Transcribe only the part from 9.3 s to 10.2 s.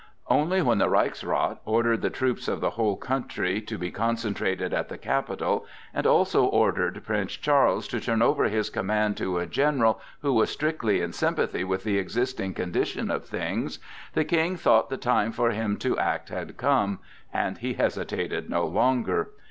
a general